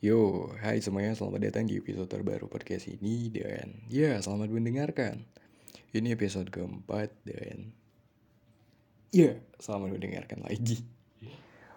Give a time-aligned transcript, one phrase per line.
[0.00, 5.28] Yo, hai semuanya, selamat datang di episode terbaru podcast ini dan ya selamat mendengarkan.
[5.92, 7.68] Ini episode keempat dan
[9.12, 10.80] ya selamat mendengarkan lagi.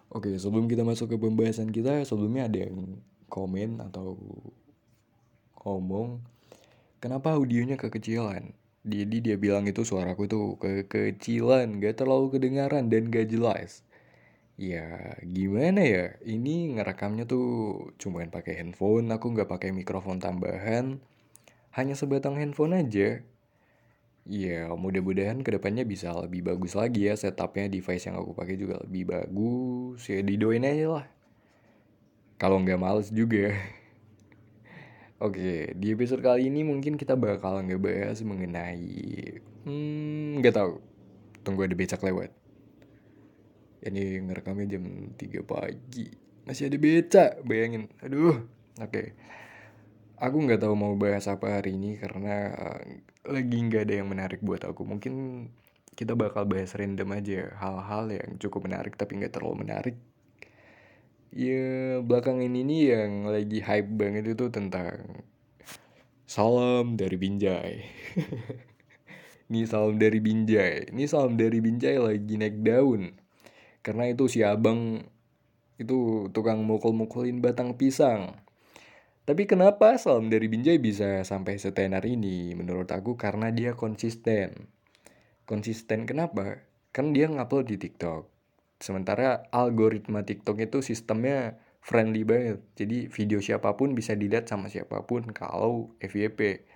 [0.07, 2.95] Oke, sebelum kita masuk ke pembahasan kita, sebelumnya ada yang
[3.27, 4.15] komen atau
[5.59, 6.23] ngomong
[7.03, 8.55] kenapa audionya kekecilan.
[8.87, 13.83] Jadi dia bilang itu suaraku tuh kekecilan, gak terlalu kedengaran dan gak jelas.
[14.53, 17.45] Ya gimana ya, ini ngerekamnya tuh
[17.97, 21.01] cuman pakai handphone, aku nggak pakai mikrofon tambahan,
[21.73, 23.25] hanya sebatang handphone aja.
[24.23, 28.77] Ya mudah-mudahan ke depannya bisa lebih bagus lagi ya setupnya device yang aku pakai juga
[28.85, 31.05] lebih bagus, ya didoain aja lah.
[32.37, 33.57] Kalau nggak males juga.
[35.25, 40.73] Oke, di episode kali ini mungkin kita bakal ngebahas mengenai, hmm, nggak tahu.
[41.41, 42.42] Tunggu ada becak lewat
[43.89, 44.83] ini ngerekamnya jam
[45.15, 46.07] 3 pagi.
[46.47, 47.91] Masih ada beca bayangin.
[47.99, 48.47] Aduh
[48.79, 48.91] oke.
[48.91, 49.07] Okay.
[50.23, 52.79] aku nggak tahu mau bahas apa hari ini karena uh,
[53.27, 54.87] lagi nggak ada yang menarik buat aku.
[54.87, 55.13] Mungkin
[55.99, 59.97] kita bakal bahas random aja hal-hal yang cukup menarik tapi nggak terlalu menarik.
[61.33, 65.25] Ya belakangan ini yang lagi hype banget itu tentang
[66.29, 67.75] salam dari Binjai.
[69.53, 70.93] Ini salam dari Binjai.
[70.93, 73.22] Ini salam dari Binjai lagi naik daun
[73.83, 75.03] karena itu si abang
[75.75, 78.39] itu tukang mukul-mukulin batang pisang.
[79.23, 82.51] Tapi kenapa Salam dari Binjai bisa sampai setenar ini?
[82.55, 84.67] Menurut aku karena dia konsisten.
[85.47, 86.63] Konsisten kenapa?
[86.91, 88.27] Kan dia ngupload di TikTok.
[88.83, 92.59] Sementara algoritma TikTok itu sistemnya friendly banget.
[92.75, 96.67] Jadi video siapa pun bisa dilihat sama siapa pun kalau FYP.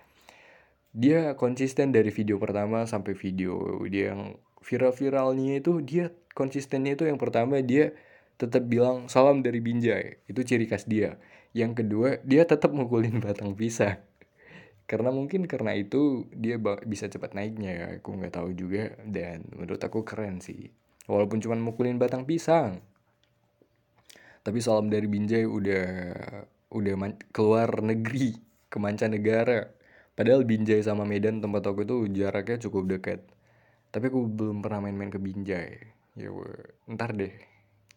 [0.96, 7.18] Dia konsisten dari video pertama sampai video dia yang viral-viralnya itu dia konsistennya itu yang
[7.18, 7.94] pertama dia
[8.38, 10.22] tetap bilang salam dari Binjai.
[10.30, 11.18] Itu ciri khas dia.
[11.50, 13.98] Yang kedua dia tetap mukulin batang pisang.
[14.88, 17.86] Karena mungkin karena itu dia bisa cepat naiknya ya.
[17.98, 18.94] Aku nggak tahu juga.
[19.04, 20.70] Dan menurut aku keren sih.
[21.10, 22.78] Walaupun cuma mukulin batang pisang.
[24.46, 25.86] Tapi salam dari Binjai udah
[26.72, 26.94] udah
[27.34, 28.38] keluar negeri
[28.70, 29.74] ke mancanegara.
[30.14, 33.20] Padahal Binjai sama Medan tempat aku itu jaraknya cukup dekat
[33.88, 35.70] tapi aku belum pernah main-main ke Binjai.
[36.18, 36.30] Ya
[36.90, 37.32] ntar deh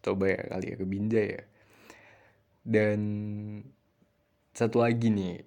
[0.02, 1.42] coba ya kali ya ke Binjai ya.
[2.62, 3.00] Dan
[4.52, 5.42] satu lagi nih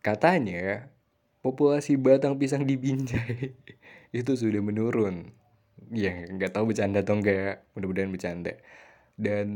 [0.00, 0.88] katanya
[1.42, 3.54] populasi batang pisang di Binjai
[4.18, 5.30] itu sudah menurun.
[5.92, 8.52] Ya nggak tahu bercanda atau enggak ya mudah-mudahan bercanda.
[9.14, 9.46] Dan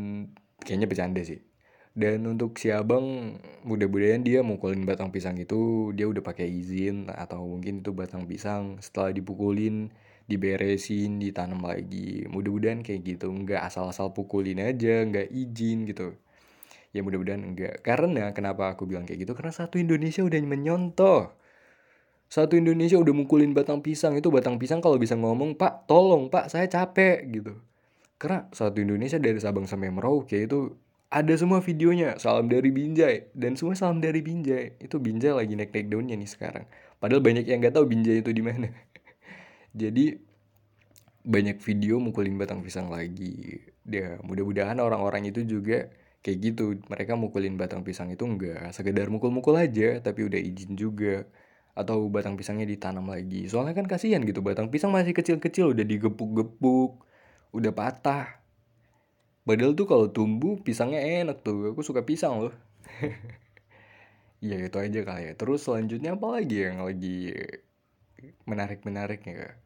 [0.63, 1.43] kayaknya bercanda sih.
[1.91, 3.35] Dan untuk si abang
[3.67, 8.79] mudah-mudahan dia mukulin batang pisang itu dia udah pakai izin atau mungkin itu batang pisang.
[8.79, 9.91] Setelah dipukulin
[10.31, 12.25] diberesin ditanam lagi.
[12.31, 16.15] Mudah-mudahan kayak gitu nggak asal-asal pukulin aja nggak izin gitu.
[16.95, 19.33] Ya mudah-mudahan enggak karena kenapa aku bilang kayak gitu?
[19.35, 21.41] Karena satu Indonesia udah menyontoh
[22.31, 24.15] satu Indonesia udah mukulin batang pisang.
[24.15, 27.59] Itu batang pisang kalau bisa ngomong pak tolong pak saya capek gitu.
[28.23, 30.79] Karena satu Indonesia dari Sabang sampai Merauke itu
[31.11, 32.15] ada semua videonya.
[32.23, 33.35] Salam dari Binjai.
[33.35, 34.79] Dan semua salam dari Binjai.
[34.79, 36.71] Itu Binjai lagi naik naik daunnya nih sekarang.
[37.03, 38.71] Padahal banyak yang nggak tahu Binjai itu di mana
[39.75, 40.19] jadi
[41.21, 43.61] banyak video mukulin batang pisang lagi.
[43.85, 45.93] Ya mudah-mudahan orang-orang itu juga
[46.25, 46.65] kayak gitu.
[46.89, 51.29] Mereka mukulin batang pisang itu enggak sekedar mukul-mukul aja tapi udah izin juga.
[51.77, 53.47] Atau batang pisangnya ditanam lagi.
[53.47, 57.05] Soalnya kan kasihan gitu batang pisang masih kecil-kecil udah digepuk-gepuk
[57.55, 58.41] udah patah.
[59.47, 61.75] Padahal tuh kalau tumbuh pisangnya enak tuh.
[61.75, 62.55] Aku suka pisang loh.
[64.41, 65.33] Ya itu aja kali ya.
[65.37, 67.29] Terus selanjutnya apa lagi yang lagi
[68.45, 69.57] menarik-menarik ya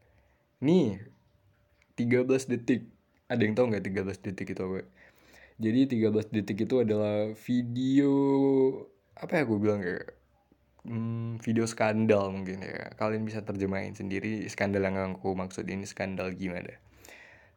[0.65, 1.01] nih
[1.95, 2.91] 13 detik.
[3.25, 4.85] Ada yang tahu nggak 13 detik itu apa
[5.55, 8.13] jadi 13 detik itu adalah video
[9.15, 10.19] apa ya aku bilang kayak
[10.83, 12.91] hmm, video skandal mungkin ya.
[12.99, 16.75] Kalian bisa terjemahin sendiri skandal yang aku maksud ini skandal gimana.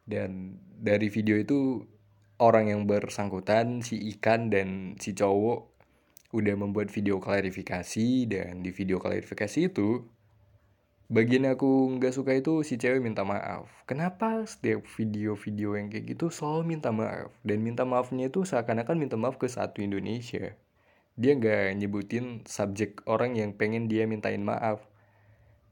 [0.06, 1.82] Dan dari video itu
[2.38, 5.74] orang yang bersangkutan si ikan dan si cowok
[6.38, 10.06] udah membuat video klarifikasi dan di video klarifikasi itu
[11.08, 13.64] bagian aku nggak suka itu si cewek minta maaf.
[13.88, 17.32] Kenapa setiap video-video yang kayak gitu selalu minta maaf?
[17.40, 20.52] Dan minta maafnya itu seakan-akan minta maaf ke satu Indonesia.
[21.16, 24.84] Dia nggak nyebutin subjek orang yang pengen dia mintain maaf.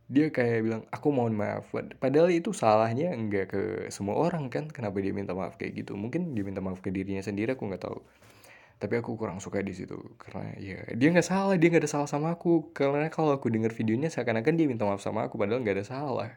[0.09, 1.69] Dia kayak bilang aku mohon maaf.
[2.01, 3.63] Padahal itu salahnya nggak ke
[3.93, 6.01] semua orang kan kenapa dia minta maaf kayak gitu?
[6.01, 8.01] Mungkin dia minta maaf ke dirinya sendiri aku nggak tahu
[8.77, 12.09] tapi aku kurang suka di situ karena ya dia nggak salah dia nggak ada salah
[12.09, 12.77] sama aku.
[12.77, 16.31] Karena kalau aku dengar videonya seakan-akan dia minta maaf sama aku padahal nggak ada salah.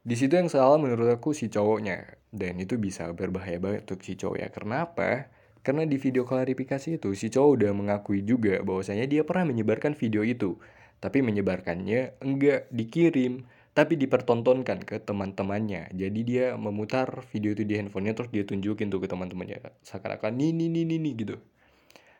[0.00, 2.16] Di situ yang salah menurut aku si cowoknya.
[2.30, 4.48] Dan itu bisa berbahaya banget untuk si cowok ya.
[4.54, 5.26] Karena apa?
[5.60, 10.22] Karena di video klarifikasi itu si cowok udah mengakui juga bahwasanya dia pernah menyebarkan video
[10.24, 10.56] itu.
[11.02, 13.44] Tapi menyebarkannya enggak dikirim,
[13.80, 15.88] tapi dipertontonkan ke teman-temannya.
[15.96, 19.80] Jadi dia memutar video itu di handphonenya terus dia tunjukin tuh ke teman-temannya.
[19.80, 21.36] Seakan-akan nih nih nih nih gitu.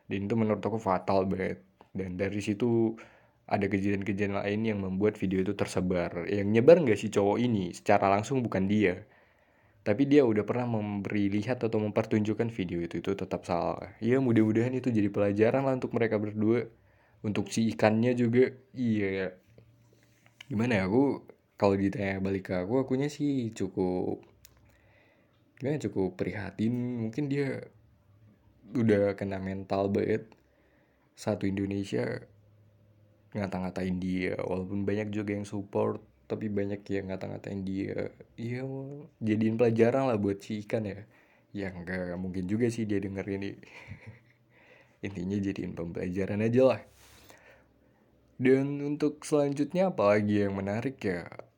[0.08, 1.60] Dan itu menurut aku fatal banget.
[1.92, 2.96] Dan dari situ
[3.44, 6.24] ada kejadian-kejadian lain yang membuat video itu tersebar.
[6.32, 9.04] Yang nyebar nggak si cowok ini, secara langsung bukan dia
[9.80, 14.76] tapi dia udah pernah memberi lihat atau mempertunjukkan video itu itu tetap salah ya mudah-mudahan
[14.76, 16.68] itu jadi pelajaran lah untuk mereka berdua
[17.24, 19.32] untuk si ikannya juga iya
[20.52, 21.24] gimana ya aku
[21.60, 24.24] kalau ditanya balik ke aku akunya sih cukup
[25.60, 26.72] gimana cukup prihatin.
[27.04, 27.60] Mungkin dia
[28.72, 30.24] udah kena mental banget.
[31.12, 32.24] Satu Indonesia
[33.36, 34.40] ngata-ngatain dia.
[34.40, 38.08] Walaupun banyak juga yang support tapi banyak yang ngata-ngatain dia.
[38.40, 38.64] Iya
[39.20, 41.04] jadiin pelajaran lah buat si ikan ya.
[41.52, 43.52] Ya enggak mungkin juga sih dia denger ini
[45.06, 46.82] intinya jadiin pembelajaran aja lah.
[48.40, 51.49] Dan untuk selanjutnya apa lagi yang menarik ya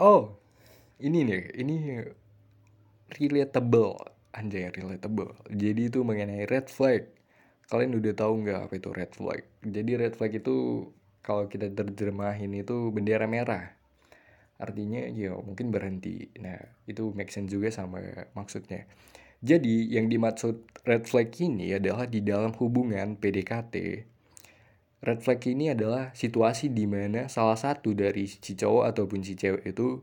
[0.00, 0.40] oh
[1.00, 1.76] ini nih ini
[3.16, 3.96] relatable.
[4.30, 5.34] Anjay relatable.
[5.50, 7.08] Jadi itu mengenai red flag.
[7.66, 9.42] Kalian udah tahu nggak apa itu red flag?
[9.62, 10.86] Jadi red flag itu
[11.20, 13.74] kalau kita terjemahin itu bendera merah.
[14.60, 16.30] Artinya ya mungkin berhenti.
[16.38, 17.98] Nah itu make sense juga sama
[18.36, 18.86] maksudnya.
[19.40, 23.74] Jadi yang dimaksud red flag ini adalah di dalam hubungan PDKT
[25.00, 29.64] red flag ini adalah situasi di mana salah satu dari si cowok ataupun si cewek
[29.64, 30.00] itu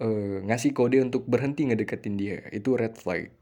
[0.00, 3.32] uh, ngasih kode untuk berhenti ngedeketin dia itu red flag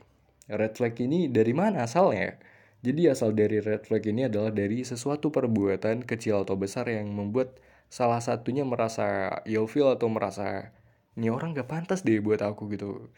[0.46, 2.38] red flag ini dari mana asalnya
[2.87, 7.58] jadi asal dari red flag ini adalah dari sesuatu perbuatan kecil atau besar yang membuat
[7.90, 10.70] salah satunya merasa ilfeel atau merasa
[11.16, 13.08] ini orang gak pantas deh buat aku gitu.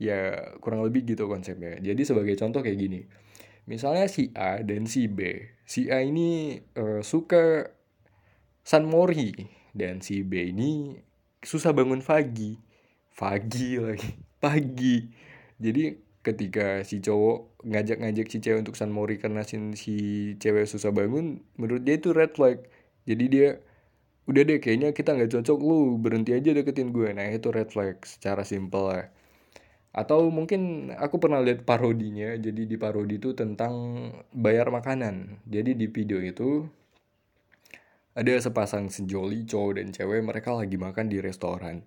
[0.00, 1.76] Ya kurang lebih gitu konsepnya.
[1.82, 3.00] Jadi sebagai contoh kayak gini.
[3.70, 5.46] Misalnya si A dan si B.
[5.62, 7.70] Si A ini uh, suka
[8.66, 9.30] San Mori
[9.70, 10.98] dan si B ini
[11.38, 12.58] susah bangun pagi.
[13.14, 14.10] Pagi lagi.
[14.42, 15.06] Pagi.
[15.60, 15.94] Jadi
[16.26, 19.96] ketika si cowok ngajak-ngajak si cewek untuk San Mori karena si, si
[20.36, 22.60] cewek susah bangun menurut dia itu red flag
[23.08, 23.48] jadi dia
[24.28, 28.04] udah deh kayaknya kita nggak cocok lu berhenti aja deketin gue nah itu red flag
[28.04, 29.04] secara simpel lah
[29.90, 33.74] atau mungkin aku pernah lihat parodinya jadi di parodi itu tentang
[34.30, 35.42] bayar makanan.
[35.50, 36.62] Jadi di video itu
[38.14, 41.82] ada sepasang sejoli cowok dan cewek mereka lagi makan di restoran.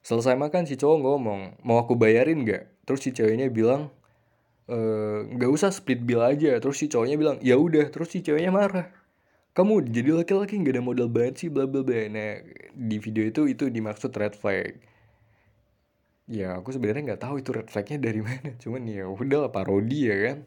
[0.00, 2.88] Selesai makan si cowok ngomong mau aku bayarin nggak?
[2.88, 3.92] Terus si ceweknya bilang
[4.64, 4.78] e,
[5.36, 6.56] nggak usah split bill aja.
[6.56, 7.92] Terus si cowoknya bilang ya udah.
[7.92, 8.88] Terus si ceweknya marah.
[9.52, 12.08] Kamu jadi laki-laki nggak ada modal banget sih bla bla bla.
[12.08, 12.40] Nah
[12.72, 14.91] di video itu itu dimaksud red flag
[16.32, 18.50] ya aku sebenarnya nggak tahu itu red flagnya dari mana.
[18.56, 20.38] Cuman ya udah parodi ya kan?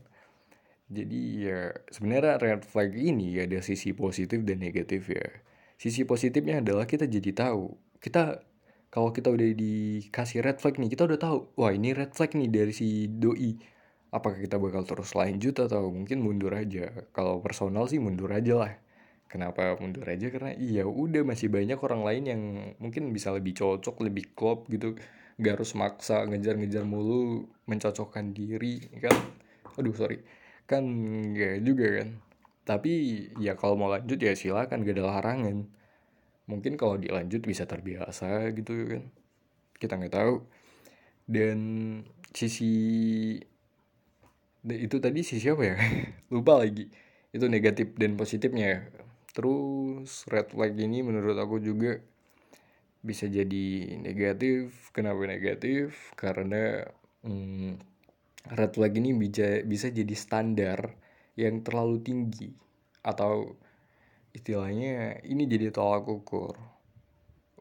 [0.85, 5.25] Jadi ya sebenarnya red flag ini ya ada sisi positif dan negatif ya.
[5.81, 7.73] Sisi positifnya adalah kita jadi tahu.
[8.01, 8.41] Kita
[8.93, 12.49] kalau kita udah dikasih red flag nih kita udah tahu wah ini red flag nih
[12.49, 13.57] dari si doi.
[14.13, 16.87] Apakah kita bakal terus lanjut atau mungkin mundur aja?
[17.11, 18.73] Kalau personal sih mundur aja lah.
[19.27, 20.31] Kenapa mundur aja?
[20.31, 22.41] Karena iya udah masih banyak orang lain yang
[22.79, 24.95] mungkin bisa lebih cocok lebih klop gitu
[25.35, 29.15] gak harus maksa ngejar-ngejar mulu mencocokkan diri kan?
[29.79, 30.23] Aduh sorry.
[30.69, 30.87] Kan
[31.35, 32.09] gak juga kan?
[32.65, 32.91] Tapi
[33.37, 35.67] ya kalau mau lanjut ya silakan gak ada larangan.
[36.45, 39.03] Mungkin kalau dilanjut bisa terbiasa gitu kan?
[39.75, 40.35] Kita nggak tahu.
[41.25, 41.57] Dan
[42.31, 42.73] sisi
[44.65, 45.75] itu tadi sisi apa ya?
[46.33, 46.85] Lupa lagi.
[47.33, 48.87] Itu negatif dan positifnya
[49.35, 51.99] terus red flag ini menurut aku juga
[53.05, 54.89] bisa jadi negatif.
[54.89, 56.11] Kenapa negatif?
[56.17, 56.81] Karena
[57.21, 57.77] hmm,
[58.57, 60.97] red flag ini bisa bisa jadi standar
[61.37, 62.49] yang terlalu tinggi.
[63.05, 63.61] Atau
[64.33, 66.57] istilahnya ini jadi tolak ukur.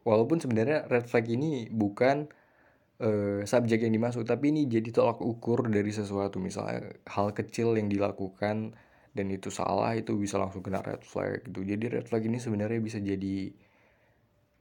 [0.05, 2.29] Walaupun sebenarnya red flag ini bukan
[3.05, 6.41] uh, subjek yang dimasuk tapi ini jadi tolak ukur dari sesuatu.
[6.41, 8.73] Misalnya hal kecil yang dilakukan
[9.15, 11.63] dan itu salah itu bisa langsung kena red flag gitu.
[11.63, 13.55] Jadi red flag ini sebenarnya bisa jadi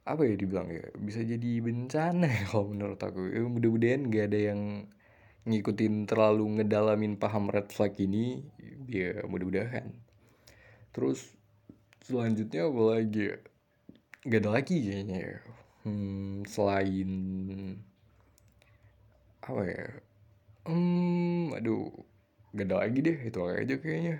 [0.04, 4.40] apa ya dibilang ya bisa jadi bencana ya kalau menurut aku ya, mudah-mudahan gak ada
[4.52, 4.60] yang
[5.48, 8.44] ngikutin terlalu ngedalamin paham red flag ini
[8.88, 9.92] ya mudah-mudahan
[10.92, 11.34] terus
[12.04, 13.36] selanjutnya apa lagi ya?
[14.28, 15.36] Gak ada lagi kayaknya ya.
[15.84, 17.10] Hmm, selain
[19.44, 19.88] apa ya?
[20.64, 21.92] Hmm, aduh,
[22.56, 24.16] gak ada lagi deh itu aja kayaknya.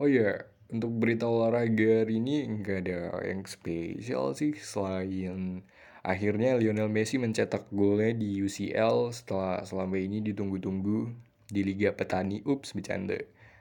[0.00, 5.64] Oh iya, untuk berita olahraga hari ini nggak ada yang spesial sih selain
[6.04, 12.44] akhirnya Lionel Messi mencetak golnya di UCL setelah selama ini ditunggu-tunggu di Liga Petani.
[12.44, 13.16] Ups, bercanda.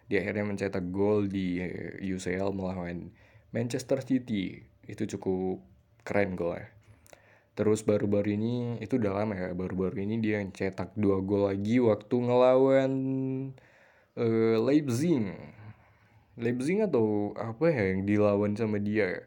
[0.07, 3.11] Dia akhirnya mencetak gol di eh, UCL melawan
[3.51, 4.63] Manchester City.
[4.87, 5.63] Itu cukup
[6.07, 6.71] keren golnya.
[7.57, 9.49] Terus baru-baru ini itu udah lama ya.
[9.51, 12.91] Baru-baru ini dia cetak dua gol lagi waktu ngelawan
[14.15, 15.35] uh, Leipzig.
[16.38, 19.25] Leipzig atau apa ya yang dilawan sama dia.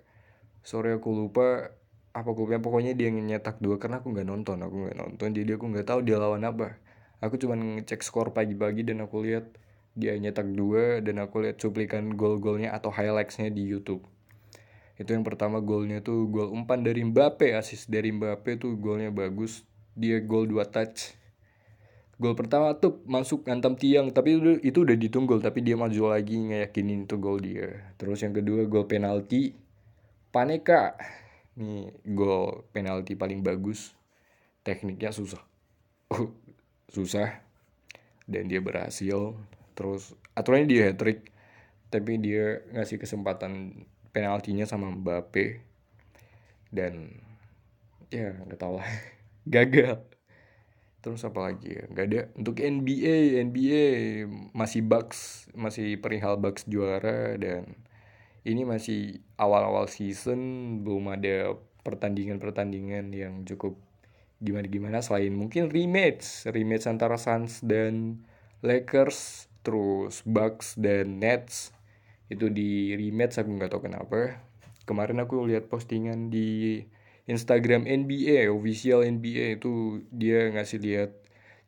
[0.62, 1.74] Sorry aku lupa
[2.14, 2.62] apa klubnya.
[2.62, 5.28] Pokoknya dia nyetak dua karena aku nggak nonton aku nggak nonton.
[5.34, 6.78] Jadi aku nggak tahu dia lawan apa.
[7.18, 9.50] Aku cuma ngecek skor pagi-pagi dan aku lihat
[9.98, 14.06] dia nyetak dua dan aku lihat cuplikan gol-golnya atau highlightsnya di YouTube.
[14.94, 19.66] Itu yang pertama golnya tuh gol umpan dari Mbappe asis dari Mbappe tuh golnya bagus.
[19.98, 21.19] Dia gol dua touch
[22.20, 26.36] gol pertama tuh masuk ngantem tiang tapi itu, itu udah ditunggul tapi dia maju lagi
[26.36, 27.96] ngeyakinin tuh gol dia.
[27.96, 29.56] Terus yang kedua gol penalti.
[30.28, 31.00] Paneka.
[31.56, 33.96] Ini gol penalti paling bagus.
[34.60, 35.40] Tekniknya susah.
[36.94, 37.40] Susah.
[38.28, 39.32] Dan dia berhasil.
[39.72, 41.32] Terus aturannya dia hat trick
[41.90, 45.64] tapi dia ngasih kesempatan penaltinya sama Mbappe.
[46.68, 47.16] Dan
[48.12, 48.86] ya nggak tahu lah.
[49.48, 50.19] Gagal
[51.00, 51.84] terus apa lagi ya?
[51.88, 52.20] Nggak ada.
[52.36, 53.84] Untuk NBA NBA
[54.52, 57.76] masih Bucks masih perihal Bucks juara dan
[58.44, 60.40] ini masih awal-awal season
[60.80, 63.76] belum ada pertandingan-pertandingan yang cukup
[64.40, 68.24] gimana-gimana selain mungkin rematch rematch antara Suns dan
[68.60, 71.72] Lakers terus Bucks dan Nets.
[72.30, 74.40] Itu di rematch aku nggak tahu kenapa.
[74.84, 76.82] Kemarin aku lihat postingan di
[77.28, 81.10] Instagram NBA official NBA itu dia ngasih lihat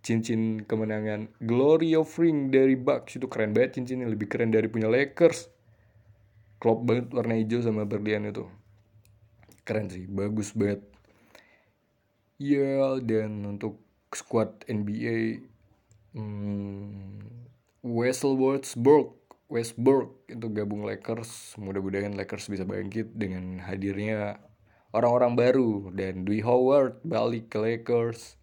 [0.02, 3.16] cincin kemenangan Glory of Ring dari Bucks.
[3.16, 5.48] Itu keren banget cincinnya lebih keren dari punya Lakers.
[6.58, 8.46] Klop banget warna hijau sama berlian itu.
[9.62, 10.82] Keren sih bagus banget.
[12.42, 13.78] Ya dan untuk
[14.10, 15.46] squad NBA
[16.18, 17.22] hmm,
[17.86, 20.24] Westworldsburg Westbrook.
[20.26, 21.60] Itu gabung Lakers.
[21.60, 24.40] Mudah-mudahan Lakers bisa bangkit dengan hadirnya
[24.92, 25.70] orang-orang baru.
[25.90, 28.36] Dan Dwi Howard balik ke Lakers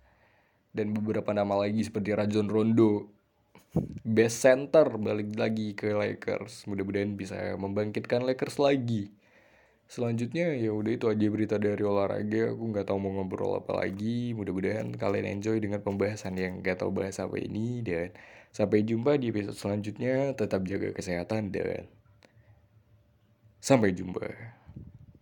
[0.76, 3.10] dan beberapa nama lagi seperti Rajon Rondo.
[4.04, 6.66] Best center balik lagi ke Lakers.
[6.66, 9.14] Mudah-mudahan bisa membangkitkan Lakers lagi.
[9.90, 12.54] Selanjutnya ya udah itu aja berita dari olahraga.
[12.54, 14.38] Aku nggak tahu mau ngobrol apa lagi.
[14.38, 17.82] Mudah-mudahan kalian enjoy dengan pembahasan yang nggak tahu bahas apa ini.
[17.82, 18.14] Dan
[18.50, 20.34] Sampai jumpa di episode selanjutnya.
[20.34, 21.86] Tetap jaga kesehatan dan
[23.62, 24.59] sampai jumpa.